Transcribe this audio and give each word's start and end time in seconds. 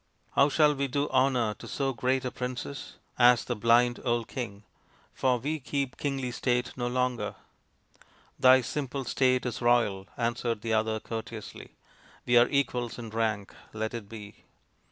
"How 0.35 0.49
shall 0.49 0.73
we 0.73 0.87
do 0.87 1.07
honour 1.09 1.53
to 1.59 1.67
so 1.67 1.93
great 1.93 2.25
a 2.25 2.31
princess?" 2.31 2.79
62 2.79 2.85
THE 2.85 2.89
INDIAN 2.89 3.05
STORY 3.05 3.11
BOOK 3.11 3.31
asked 3.39 3.47
the 3.47 3.55
blind 3.55 3.99
old 4.03 4.27
king," 4.27 4.63
for 5.13 5.37
we 5.37 5.59
keep 5.59 5.97
kingly 5.97 6.31
state 6.31 6.75
no 6.75 6.87
longer."" 6.87 7.35
Thy 8.39 8.61
simple 8.61 9.03
state 9.03 9.45
is 9.45 9.61
royal," 9.61 10.07
answered 10.17 10.61
the 10.61 10.73
other 10.73 10.99
courteously." 10.99 11.75
We 12.25 12.35
are 12.35 12.49
equals 12.49 12.97
in 12.97 13.11
rank. 13.11 13.53
Let 13.73 13.93
it 13.93 14.09
be." 14.09 14.45